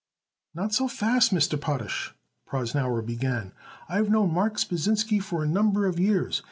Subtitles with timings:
[0.55, 1.61] "Not so fast, Mr.
[1.61, 2.15] Potash,"
[2.47, 3.51] Prosnauer began.
[3.87, 6.39] "I've known Marks Pasinsky for a number of years.